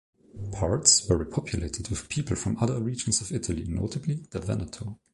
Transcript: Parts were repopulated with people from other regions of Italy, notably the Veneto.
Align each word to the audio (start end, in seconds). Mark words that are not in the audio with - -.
Parts 0.51 1.07
were 1.07 1.23
repopulated 1.23 1.91
with 1.91 2.09
people 2.09 2.35
from 2.35 2.57
other 2.59 2.81
regions 2.81 3.21
of 3.21 3.31
Italy, 3.31 3.65
notably 3.67 4.25
the 4.31 4.39
Veneto. 4.39 4.97